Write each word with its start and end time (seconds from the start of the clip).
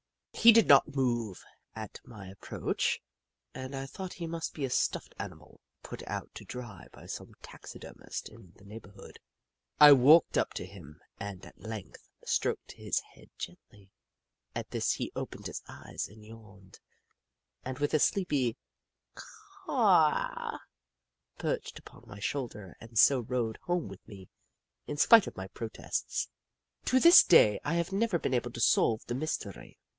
He 0.33 0.51
did 0.51 0.67
not 0.67 0.95
move 0.95 1.43
at 1.75 1.99
my 2.03 2.25
approach, 2.27 2.99
and 3.53 3.75
I 3.75 3.85
thought 3.85 4.13
he 4.13 4.25
must 4.25 4.55
be 4.55 4.65
a 4.65 4.71
stuffed 4.71 5.13
animal, 5.19 5.61
put 5.83 6.01
out 6.07 6.33
to 6.33 6.43
dry 6.43 6.87
by 6.91 7.05
some 7.05 7.35
taxidermist 7.43 8.27
in 8.27 8.53
the 8.55 8.65
neighbourhood. 8.65 9.19
I 9.79 9.91
walked 9.91 10.39
up 10.39 10.55
to 10.55 10.65
him 10.65 10.99
and, 11.19 11.45
at 11.45 11.59
length, 11.61 12.09
stroked 12.25 12.71
his 12.71 12.99
head 13.13 13.29
gently. 13.37 13.91
At 14.55 14.71
this, 14.71 14.93
he 14.93 15.11
opened 15.15 15.45
his 15.45 15.61
eyes, 15.67 16.07
yawned, 16.09 16.79
and 17.63 17.77
with 17.77 17.93
a 17.93 17.99
sleepy" 17.99 18.57
Caw 19.13 19.65
w 19.67 19.77
w 19.77 20.35
w,'' 20.47 20.59
perched 21.37 21.77
upon 21.77 22.05
my 22.07 22.19
shoulder 22.19 22.75
and 22.79 22.97
so 22.97 23.19
rode 23.19 23.59
home 23.67 23.87
with 23.87 24.07
me, 24.07 24.27
in 24.87 24.97
spite 24.97 25.27
of 25.27 25.37
my 25.37 25.45
protests. 25.49 26.25
io8 26.25 26.25
Jim 26.25 26.31
Crow 26.31 26.95
109 26.95 26.99
To 26.99 26.99
this 27.07 27.23
day 27.23 27.59
I 27.63 27.75
have 27.75 27.91
never 27.91 28.17
been 28.17 28.33
able 28.33 28.51
to 28.51 28.59
solve 28.59 29.01
the 29.05 29.13
mystery. 29.13 29.77